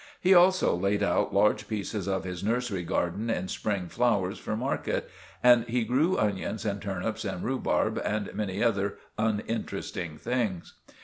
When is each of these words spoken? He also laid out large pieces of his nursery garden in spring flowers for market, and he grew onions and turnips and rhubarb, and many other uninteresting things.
He 0.19 0.33
also 0.33 0.75
laid 0.75 1.03
out 1.03 1.31
large 1.31 1.67
pieces 1.67 2.07
of 2.07 2.23
his 2.23 2.43
nursery 2.43 2.81
garden 2.81 3.29
in 3.29 3.47
spring 3.49 3.87
flowers 3.87 4.39
for 4.39 4.57
market, 4.57 5.07
and 5.43 5.63
he 5.65 5.83
grew 5.83 6.17
onions 6.17 6.65
and 6.65 6.81
turnips 6.81 7.23
and 7.23 7.43
rhubarb, 7.43 8.01
and 8.03 8.33
many 8.33 8.63
other 8.63 8.97
uninteresting 9.19 10.17
things. 10.17 10.73